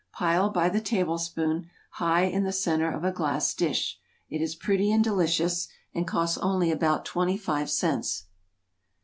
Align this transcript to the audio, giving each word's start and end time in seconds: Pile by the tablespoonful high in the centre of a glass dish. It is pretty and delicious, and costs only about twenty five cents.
Pile 0.13 0.49
by 0.49 0.67
the 0.67 0.81
tablespoonful 0.81 1.65
high 1.91 2.23
in 2.23 2.43
the 2.43 2.51
centre 2.51 2.89
of 2.91 3.03
a 3.03 3.11
glass 3.11 3.53
dish. 3.53 3.99
It 4.31 4.41
is 4.41 4.55
pretty 4.55 4.91
and 4.91 5.03
delicious, 5.03 5.67
and 5.93 6.07
costs 6.07 6.39
only 6.39 6.71
about 6.71 7.05
twenty 7.05 7.37
five 7.37 7.69
cents. 7.69 8.23